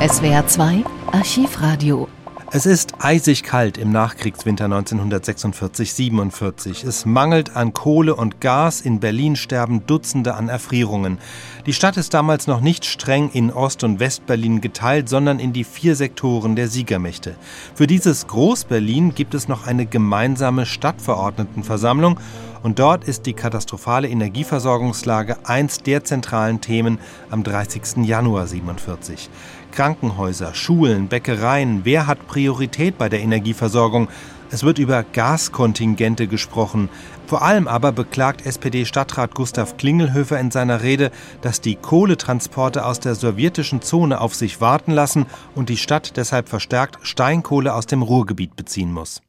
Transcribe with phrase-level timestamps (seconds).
[0.00, 2.06] SWR 2 Archivradio.
[2.52, 6.86] Es ist eisig kalt im Nachkriegswinter 1946-47.
[6.86, 8.80] Es mangelt an Kohle und Gas.
[8.80, 11.18] In Berlin sterben Dutzende an Erfrierungen.
[11.66, 15.64] Die Stadt ist damals noch nicht streng in Ost- und Westberlin geteilt, sondern in die
[15.64, 17.34] vier Sektoren der Siegermächte.
[17.74, 22.20] Für dieses Groß-Berlin gibt es noch eine gemeinsame Stadtverordnetenversammlung
[22.62, 26.98] und dort ist die katastrophale Energieversorgungslage eins der zentralen Themen
[27.30, 28.04] am 30.
[28.04, 29.30] Januar 47.
[29.78, 34.08] Krankenhäuser, Schulen, Bäckereien, wer hat Priorität bei der Energieversorgung?
[34.50, 36.88] Es wird über Gaskontingente gesprochen.
[37.28, 43.14] Vor allem aber beklagt SPD-Stadtrat Gustav Klingelhöfer in seiner Rede, dass die Kohletransporte aus der
[43.14, 48.56] sowjetischen Zone auf sich warten lassen und die Stadt deshalb verstärkt Steinkohle aus dem Ruhrgebiet
[48.56, 49.22] beziehen muss.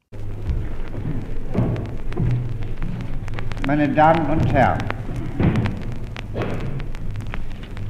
[3.68, 4.78] Meine Damen und Herren,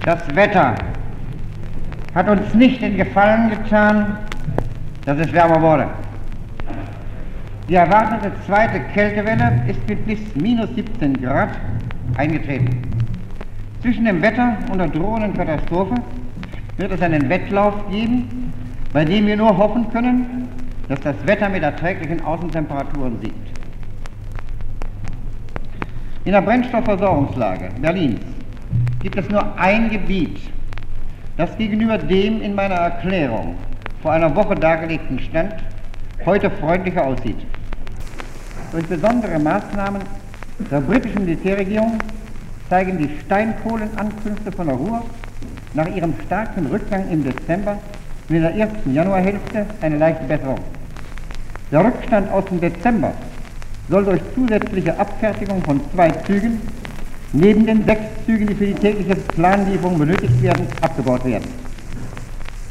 [0.04, 0.89] das Wetter
[2.14, 4.18] hat uns nicht den Gefallen getan,
[5.04, 5.86] dass es wärmer wurde.
[7.68, 11.50] Die erwartete zweite Kältewelle ist mit bis minus 17 Grad
[12.16, 12.82] eingetreten.
[13.80, 15.94] Zwischen dem Wetter und der drohenden Katastrophe
[16.76, 18.52] wird es einen Wettlauf geben,
[18.92, 20.48] bei dem wir nur hoffen können,
[20.88, 23.60] dass das Wetter mit erträglichen Außentemperaturen siegt.
[26.24, 28.20] In der Brennstoffversorgungslage Berlins
[29.00, 30.38] gibt es nur ein Gebiet,
[31.40, 33.54] das gegenüber dem in meiner Erklärung
[34.02, 35.54] vor einer Woche dargelegten Stand
[36.26, 37.38] heute freundlicher aussieht.
[38.72, 40.02] Durch besondere Maßnahmen
[40.70, 41.98] der britischen Militärregierung
[42.68, 45.02] zeigen die Steinkohlenankünfte von der Ruhr
[45.72, 47.78] nach ihrem starken Rückgang im Dezember
[48.28, 50.60] und in der ersten Januarhälfte eine leichte Besserung.
[51.72, 53.14] Der Rückstand aus dem Dezember
[53.88, 56.60] soll durch zusätzliche Abfertigung von zwei Zügen
[57.32, 61.44] neben den sechs Zügen, die für die tägliche Planlieferung benötigt werden, abgebaut werden.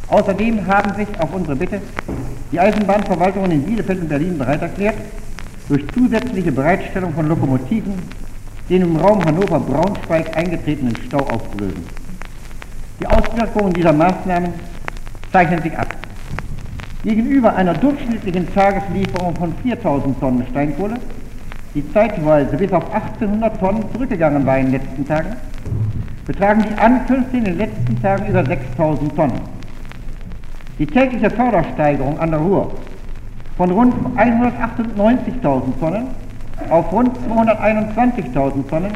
[0.07, 1.81] Außerdem haben sich auf unsere Bitte
[2.51, 4.95] die Eisenbahnverwaltungen in Bielefeld und Berlin bereit erklärt,
[5.67, 7.93] durch zusätzliche Bereitstellung von Lokomotiven
[8.69, 11.83] den im Raum Hannover-Braunschweig eingetretenen Stau aufzulösen.
[12.99, 14.53] Die Auswirkungen dieser Maßnahmen
[15.31, 15.95] zeichnen sich ab.
[17.03, 20.95] Gegenüber einer durchschnittlichen Tageslieferung von 4000 Tonnen Steinkohle
[21.79, 25.37] die zeitweise bis auf 1800 Tonnen zurückgegangen war in den letzten Tagen,
[26.25, 29.39] betragen die Ankünfte in den letzten Tagen über 6000 Tonnen.
[30.77, 32.71] Die tägliche Fördersteigerung an der Ruhr
[33.55, 36.07] von rund 198.000 Tonnen
[36.69, 38.91] auf rund 221.000 Tonnen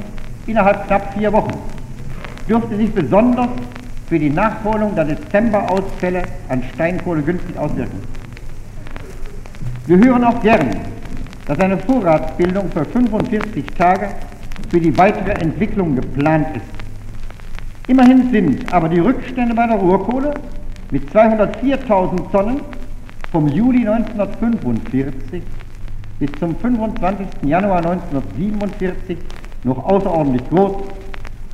[0.45, 1.53] innerhalb knapp vier Wochen
[2.49, 3.49] dürfte sich besonders
[4.09, 8.01] für die Nachholung der Dezemberausfälle an Steinkohle günstig auswirken.
[9.87, 10.92] Wir hören auch gern
[11.45, 14.09] dass eine Vorratsbildung für 45 Tage
[14.69, 17.89] für die weitere Entwicklung geplant ist.
[17.89, 20.33] Immerhin sind aber die Rückstände bei der Ruhrkohle
[20.91, 22.61] mit 204.000 Tonnen
[23.31, 25.43] vom Juli 1945
[26.19, 27.27] bis zum 25.
[27.43, 29.17] Januar 1947
[29.63, 30.83] noch außerordentlich groß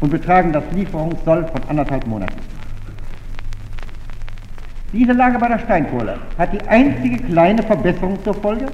[0.02, 2.38] und betragen das Lieferungssoll von anderthalb Monaten.
[4.94, 8.66] Diese Lage bei der Steinkohle hat die einzige kleine Verbesserung zur Folge,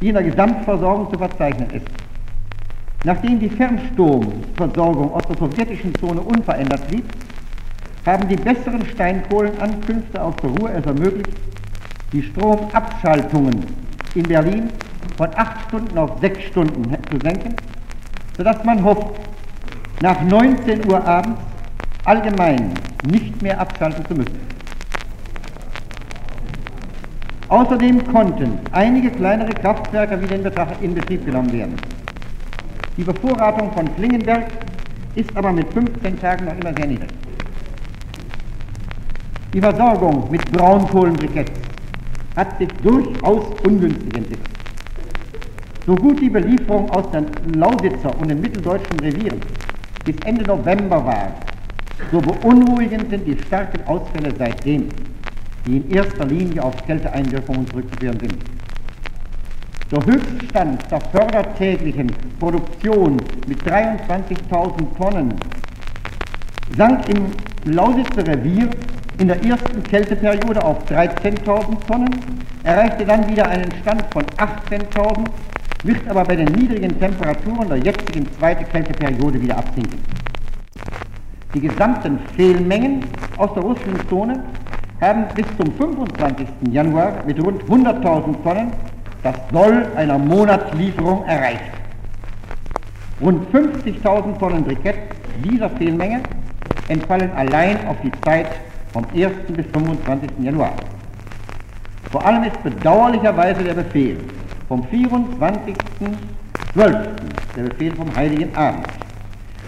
[0.00, 1.86] die in der Gesamtversorgung zu verzeichnen ist.
[3.04, 7.04] Nachdem die Fernstromversorgung aus der sowjetischen Zone unverändert blieb,
[8.04, 11.38] haben die besseren Steinkohlenankünfte aus der Ruhr es ermöglicht,
[12.12, 13.64] die Stromabschaltungen
[14.14, 14.70] in Berlin
[15.16, 17.54] von acht Stunden auf sechs Stunden zu senken,
[18.36, 19.20] sodass man hofft,
[20.00, 21.40] nach 19 Uhr abends
[22.04, 22.72] allgemein
[23.10, 24.57] nicht mehr abschalten zu müssen.
[27.48, 30.36] Außerdem konnten einige kleinere Kraftwerke wieder
[30.82, 31.76] in, Betrieb genommen werden.
[32.96, 34.48] Die Bevorratung von Klingenberg
[35.14, 37.08] ist aber mit 15 Tagen noch immer sehr niedrig.
[39.54, 41.52] Die Versorgung mit Braunkohlenbriketts
[42.36, 44.48] hat sich durchaus ungünstig entwickelt.
[45.86, 47.26] So gut die Belieferung aus den
[47.58, 49.40] Lausitzer und den mitteldeutschen Revieren
[50.04, 51.32] bis Ende November war,
[52.12, 54.88] so beunruhigend sind die starken Ausfälle seitdem
[55.66, 58.36] die in erster Linie auf Kälteeinwirkungen zurückzuführen sind.
[59.90, 63.16] Der Höchststand der fördertäglichen Produktion
[63.46, 65.34] mit 23.000 Tonnen
[66.76, 67.26] sank im
[67.64, 68.68] Lausitzer Revier
[69.18, 72.10] in der ersten Kälteperiode auf 13.000 Tonnen,
[72.62, 75.26] erreichte dann wieder einen Stand von 18.000,
[75.84, 79.98] wird aber bei den niedrigen Temperaturen der jetzigen zweiten Kälteperiode wieder absinken.
[81.54, 83.04] Die gesamten Fehlmengen
[83.38, 84.40] aus der russischen Zone
[85.00, 86.46] haben bis zum 25.
[86.72, 88.72] Januar mit rund 100.000 Tonnen
[89.22, 91.70] das Soll einer Monatslieferung erreicht.
[93.20, 94.96] Rund 50.000 Tonnen Brikett
[95.44, 96.20] dieser Fehlmenge
[96.88, 98.48] entfallen allein auf die Zeit
[98.92, 99.32] vom 1.
[99.48, 100.30] bis 25.
[100.40, 100.72] Januar.
[102.10, 104.18] Vor allem ist bedauerlicherweise der Befehl
[104.68, 107.08] vom 24.12.,
[107.56, 108.86] der Befehl vom Heiligen Abend,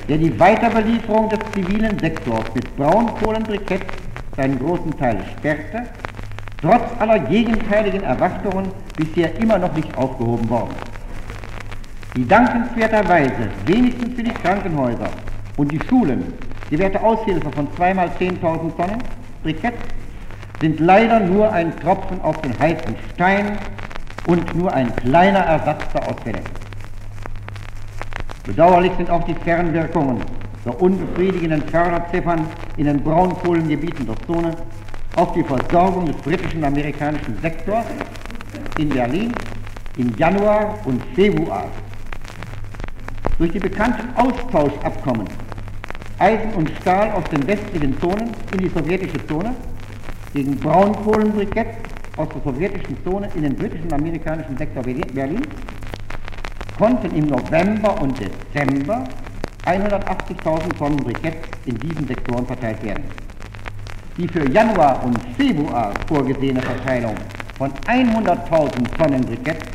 [0.09, 5.83] der die Weiterbelieferung des zivilen Sektors mit Braunkohlenbriketts seinen großen Teil sperrte,
[6.61, 10.75] trotz aller gegenteiligen Erwartungen bisher immer noch nicht aufgehoben worden.
[12.17, 15.09] Die dankenswerterweise wenigstens für die Krankenhäuser
[15.57, 16.33] und die Schulen
[16.69, 19.03] gewährte Aushilfe von zweimal 10.000 Tonnen
[19.43, 19.75] Brikett
[20.61, 23.59] sind leider nur ein Tropfen auf den heißen Stein
[24.27, 26.41] und nur ein kleiner Ersatz der Ausfälle.
[28.45, 30.21] Bedauerlich sind auch die Fernwirkungen
[30.65, 32.47] der unbefriedigenden Förderziffern
[32.77, 34.55] in den Braunkohlengebieten der Zone
[35.17, 37.87] auf die Versorgung des britischen amerikanischen Sektors
[38.79, 39.33] in Berlin
[39.97, 41.65] im Januar und Februar.
[43.39, 45.27] Durch die bekannten Austauschabkommen
[46.19, 49.55] Eisen und Stahl aus den westlichen Zonen in die sowjetische Zone
[50.35, 51.69] gegen Braunkohlenbrikett
[52.19, 55.41] aus der sowjetischen Zone in den britischen amerikanischen Sektor Berlin
[56.77, 59.05] konnten im November und Dezember
[59.67, 63.05] 180.000 Tonnen Briketts in diesen Sektoren verteilt werden.
[64.17, 67.15] Die für Januar und Februar vorgesehene Verteilung
[67.57, 69.67] von 100.000 Tonnen Briketts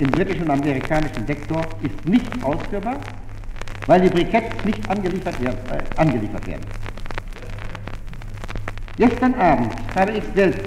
[0.00, 2.96] im britischen und amerikanischen Sektor ist nicht ausführbar,
[3.86, 5.58] weil die Briketts nicht angeliefert werden.
[5.70, 6.64] Äh, angeliefert werden.
[8.96, 10.62] Gestern Abend habe ich selbst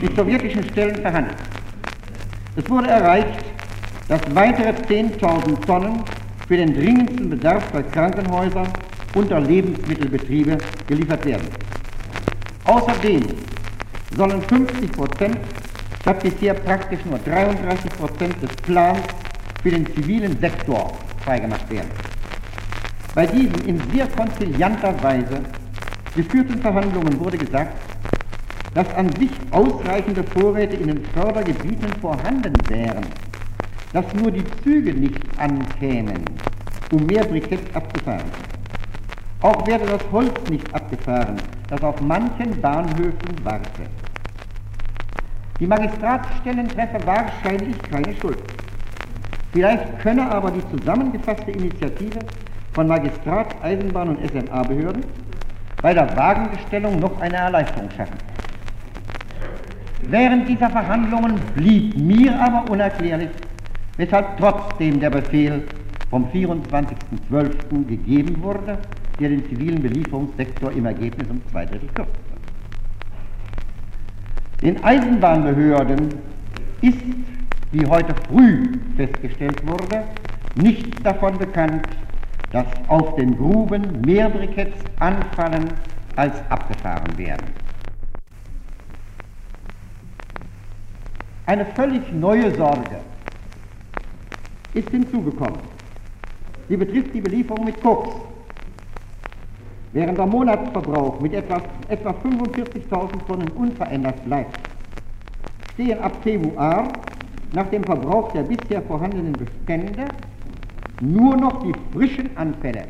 [0.00, 1.36] mit sowjetischen Stellen verhandelt.
[2.56, 3.44] Es wurde erreicht,
[4.08, 6.04] dass weitere 10.000 Tonnen
[6.46, 8.64] für den dringendsten Bedarf der Krankenhäuser
[9.14, 11.48] und Lebensmittelbetriebe geliefert werden.
[12.64, 13.22] Außerdem
[14.16, 15.38] sollen 50 Prozent
[16.00, 19.00] statt bisher praktisch nur 33 Prozent des Plans
[19.62, 20.92] für den zivilen Sektor
[21.24, 21.90] freigemacht werden.
[23.14, 25.40] Bei diesen in sehr konzilianter Weise
[26.14, 27.74] geführten Verhandlungen wurde gesagt,
[28.74, 33.06] dass an sich ausreichende Vorräte in den Fördergebieten vorhanden wären,
[33.94, 36.24] dass nur die Züge nicht ankämen,
[36.92, 38.26] um mehr Briketts abzufahren.
[39.40, 41.36] Auch werde das Holz nicht abgefahren,
[41.68, 43.86] das auf manchen Bahnhöfen warte.
[45.60, 48.38] Die Magistratsstellen treffe wahrscheinlich keine Schuld.
[49.52, 52.18] Vielleicht könne aber die zusammengefasste Initiative
[52.72, 55.04] von Magistrat, Eisenbahn und SMA-Behörden
[55.80, 58.16] bei der Wagenbestellung noch eine Erleichterung schaffen.
[60.08, 63.30] Während dieser Verhandlungen blieb mir aber unerklärlich,
[63.96, 65.62] weshalb trotzdem der Befehl
[66.10, 67.86] vom 24.12.
[67.86, 68.78] gegeben wurde,
[69.18, 72.14] der den zivilen Belieferungssektor im Ergebnis um zwei Drittel kürzte.
[74.62, 76.14] Den Eisenbahnbehörden
[76.80, 77.02] ist,
[77.72, 80.04] wie heute früh festgestellt wurde,
[80.54, 81.86] nichts davon bekannt,
[82.52, 85.68] dass auf den Gruben mehr Briketts anfallen,
[86.16, 87.46] als abgefahren werden.
[91.46, 93.00] Eine völlig neue Sorge
[94.74, 95.60] ist hinzugekommen.
[96.68, 98.10] Sie betrifft die Belieferung mit Koks.
[99.92, 104.58] Während der Monatsverbrauch mit etwa, etwa 45.000 Tonnen unverändert bleibt,
[105.74, 106.88] stehen ab Februar
[107.52, 110.06] nach dem Verbrauch der bisher vorhandenen Bestände
[111.00, 112.84] nur noch die frischen Anfälle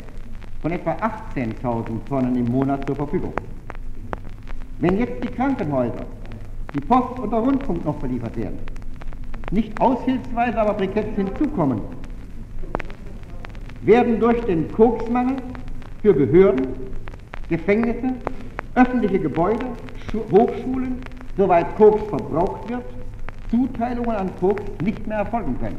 [0.63, 0.93] von etwa
[1.35, 3.35] 18.000 Tonnen im Monat zur Verfügung.
[4.79, 6.07] Wenn jetzt die Krankenhäuser,
[6.75, 8.59] die Post und der Rundfunk noch beliefert werden,
[9.55, 11.81] nicht aushilfsweise aber Briketts hinzukommen,
[13.83, 15.37] werden durch den Koksmangel
[16.03, 16.69] für Behörden,
[17.49, 18.15] Gefängnisse,
[18.75, 19.65] öffentliche Gebäude,
[20.31, 20.99] Hochschulen,
[21.37, 22.85] soweit Koks verbraucht wird,
[23.51, 25.79] Zuteilungen an Koks nicht mehr erfolgen können.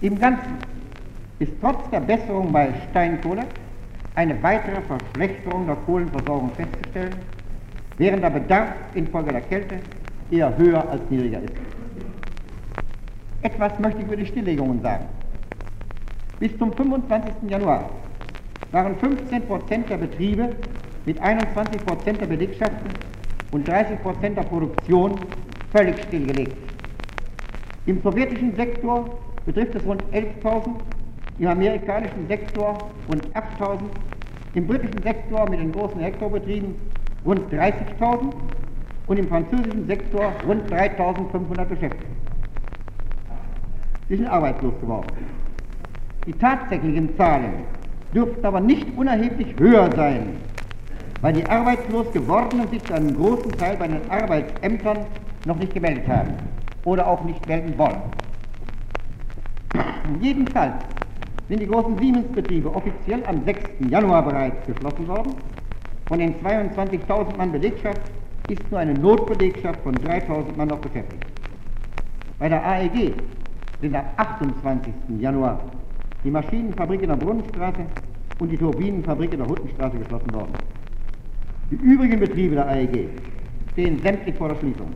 [0.00, 0.58] Im Ganzen
[1.38, 3.44] ist trotz der Besserung bei Steinkohle
[4.14, 7.14] eine weitere Verschlechterung der Kohlenversorgung festzustellen,
[7.98, 9.80] während der Bedarf infolge der Kälte
[10.30, 11.54] eher höher als niedriger ist.
[13.42, 15.06] Etwas möchte ich über die Stilllegungen sagen.
[16.40, 17.50] Bis zum 25.
[17.50, 17.90] Januar
[18.72, 20.50] waren 15% der Betriebe
[21.06, 22.90] mit 21% der Belegschaften
[23.50, 25.18] und 30% der Produktion
[25.72, 26.56] völlig stillgelegt.
[27.86, 30.74] Im sowjetischen Sektor betrifft es rund 11.000,
[31.38, 33.78] im amerikanischen Sektor rund 8.000,
[34.54, 36.74] im britischen Sektor mit den großen Hektarbetrieben
[37.24, 38.32] rund 30.000
[39.08, 42.06] und im französischen Sektor rund 3.500 Beschäftigte.
[44.08, 45.08] Sie sind arbeitslos geworden.
[46.26, 47.64] Die tatsächlichen Zahlen
[48.14, 50.36] dürften aber nicht unerheblich höher sein,
[51.20, 54.98] weil die arbeitslos gewordenen sich zu einem großen Teil bei den Arbeitsämtern
[55.44, 56.34] noch nicht gemeldet haben
[56.84, 58.02] oder auch nicht melden wollen.
[60.20, 60.74] Jedenfalls
[61.48, 63.90] sind die großen Siemens-Betriebe offiziell am 6.
[63.90, 65.34] Januar bereits geschlossen worden,
[66.08, 68.00] Von den 22.000 Mann Belegschaft
[68.48, 71.22] ist nur eine Notbelegschaft von 3.000 Mann noch beschäftigt.
[72.38, 73.12] Bei der AEG
[73.80, 74.92] sind am 28.
[75.20, 75.60] Januar
[76.24, 77.84] die Maschinenfabrik in der Brunnenstraße
[78.38, 80.54] und die Turbinenfabrik in der Huttenstraße geschlossen worden.
[81.70, 83.08] Die übrigen Betriebe der AEG
[83.72, 84.92] stehen sämtlich vor der Schließung.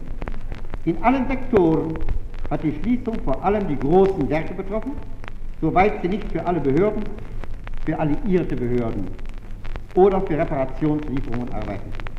[0.85, 1.97] In allen Sektoren
[2.51, 4.93] hat die Schließung vor allem die großen Werke betroffen,
[5.61, 7.03] soweit sie nicht für alle Behörden,
[7.85, 9.07] für alliierte Behörden
[9.95, 12.12] oder für Reparationslieferungen arbeiten.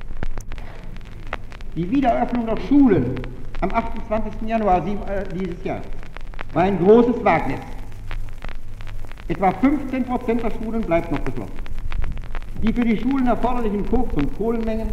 [1.76, 3.16] Die Wiedereröffnung der Schulen
[3.62, 4.48] am 28.
[4.48, 5.88] Januar äh, dieses Jahres
[6.54, 7.60] war ein großes Wagnis.
[9.28, 11.54] Etwa 15 Prozent der Schulen bleibt noch geschlossen.
[12.62, 14.90] Die für die Schulen erforderlichen Koks- und Kohlenmengen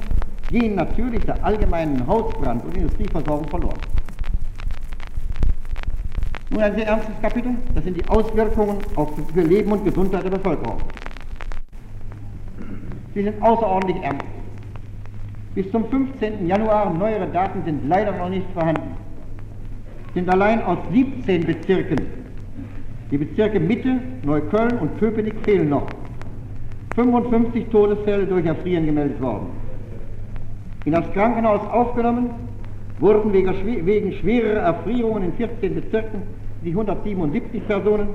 [0.48, 3.78] gehen natürlich der allgemeinen Hausbrand- und Industrieversorgung verloren.
[6.48, 10.78] Nun ein sehr ernstes Kapitel, das sind die Auswirkungen auf, Leben und Gesundheit der Bevölkerung.
[13.14, 14.39] Sie sind außerordentlich ernst.
[15.54, 16.46] Bis zum 15.
[16.46, 18.94] Januar neuere Daten sind leider noch nicht vorhanden.
[20.14, 22.06] Sind allein aus 17 Bezirken,
[23.10, 25.88] die Bezirke Mitte, Neukölln und Köpenick fehlen noch,
[26.94, 29.48] 55 Todesfälle durch Erfrieren gemeldet worden.
[30.84, 32.30] In das Krankenhaus aufgenommen
[33.00, 36.22] wurden wegen schwerer Erfrierungen in 14 Bezirken
[36.64, 38.08] die 177 Personen.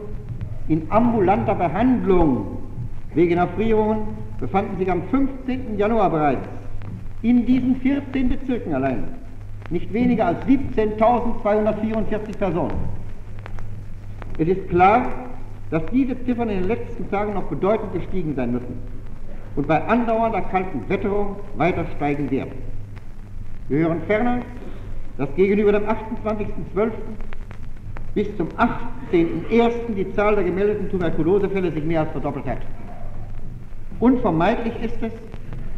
[0.68, 2.60] In ambulanter Behandlung
[3.14, 4.00] wegen Erfrierungen
[4.40, 5.78] befanden sich am 15.
[5.78, 6.48] Januar bereits
[7.26, 9.04] in diesen 14 Bezirken allein
[9.72, 12.76] nicht weniger als 17.244 Personen.
[14.38, 15.08] Es ist klar,
[15.72, 18.78] dass diese Ziffern in den letzten Tagen noch bedeutend gestiegen sein müssen
[19.56, 22.52] und bei andauernder kalten Wetterung weiter steigen werden.
[23.70, 24.42] Wir hören ferner,
[25.18, 26.92] dass gegenüber dem 28.12.
[28.14, 29.96] bis zum 18.01.
[29.98, 32.60] die Zahl der gemeldeten Tuberkulosefälle sich mehr als verdoppelt hat.
[34.00, 35.12] Unvermeidlich ist es,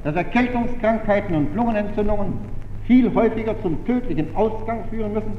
[0.03, 2.33] dass Erkältungskrankheiten und Lungenentzündungen
[2.85, 5.33] viel häufiger zum tödlichen Ausgang führen müssen,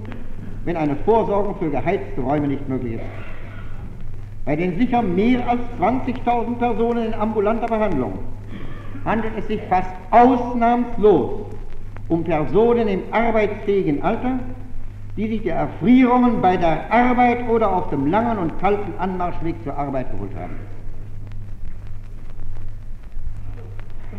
[0.64, 3.04] wenn eine Vorsorgung für geheizte Räume nicht möglich ist.
[4.44, 8.18] Bei den sicher mehr als 20.000 Personen in ambulanter Behandlung
[9.04, 11.46] handelt es sich fast ausnahmslos
[12.08, 14.38] um Personen im arbeitsfähigen Alter,
[15.16, 19.76] die sich der Erfrierungen bei der Arbeit oder auf dem langen und kalten Anmarschweg zur
[19.76, 20.54] Arbeit geholt haben.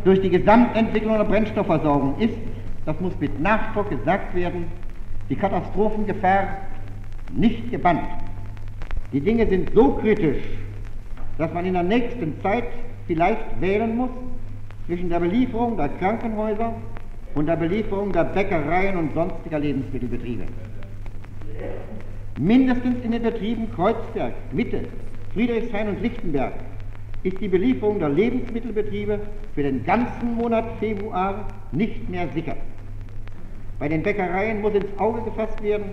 [0.04, 2.38] Durch die Gesamtentwicklung der Brennstoffversorgung ist,
[2.86, 4.66] das muss mit Nachdruck gesagt werden,
[5.28, 6.48] die Katastrophengefahr
[7.28, 8.08] nicht gebannt.
[9.12, 10.42] Die Dinge sind so kritisch,
[11.38, 12.64] dass man in der nächsten Zeit
[13.06, 14.10] vielleicht wählen muss
[14.86, 16.74] zwischen der Belieferung der Krankenhäuser
[17.34, 20.44] und der Belieferung der Bäckereien und sonstiger Lebensmittelbetriebe.
[22.36, 24.84] Mindestens in den Betrieben Kreuzberg, Mitte,
[25.34, 26.54] Friedrichshain und Lichtenberg
[27.22, 29.20] ist die Belieferung der Lebensmittelbetriebe
[29.54, 32.56] für den ganzen Monat Februar nicht mehr sicher.
[33.78, 35.90] Bei den Bäckereien muss ins Auge gefasst werden,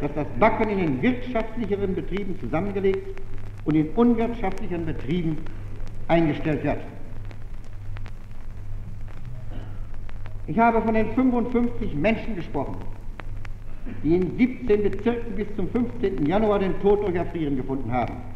[0.00, 3.06] dass das Backen in den wirtschaftlicheren Betrieben zusammengelegt
[3.64, 5.38] und in unwirtschaftlichen Betrieben
[6.08, 6.80] eingestellt wird.
[10.46, 12.76] Ich habe von den 55 Menschen gesprochen,
[14.02, 16.26] die in 17 Bezirken bis zum 15.
[16.26, 18.31] Januar den Tod durch Erfrieren gefunden haben.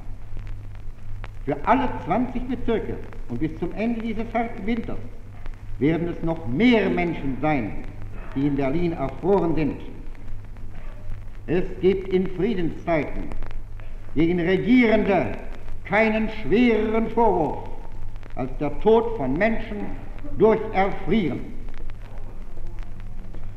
[1.47, 2.99] Für alle 20 Bezirke
[3.29, 4.99] und bis zum Ende dieses harten Winters
[5.79, 7.85] werden es noch mehr Menschen sein,
[8.35, 9.77] die in Berlin erfroren sind.
[11.47, 13.29] Es gibt in Friedenszeiten
[14.17, 15.37] gegen Regierende
[15.85, 17.59] keinen schwereren Vorwurf
[18.35, 19.87] als der Tod von Menschen
[20.39, 21.39] durch Erfrieren.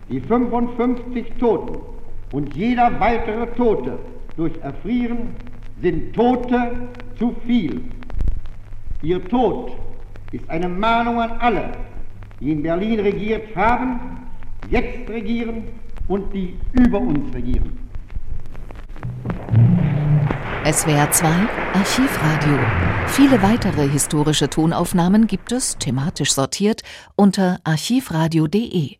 [0.09, 1.81] Die 55 Toten
[2.29, 3.97] und jeder weitere Tote
[4.37, 5.48] durch Erfrieren
[5.81, 7.81] sind Tote zu viel.
[9.01, 9.71] Ihr Tod
[10.31, 11.71] ist eine Mahnung an alle,
[12.39, 14.27] die in Berlin regiert haben,
[14.69, 15.63] jetzt regieren
[16.07, 17.77] und die über uns regieren.
[20.65, 21.27] SWR 2
[21.73, 22.59] Archivradio.
[23.07, 26.83] Viele weitere historische Tonaufnahmen gibt es, thematisch sortiert,
[27.15, 28.97] unter archivradio.de.